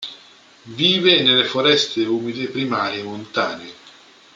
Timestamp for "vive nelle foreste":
0.63-2.03